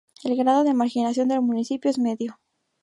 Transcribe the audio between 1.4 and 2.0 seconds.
municipio es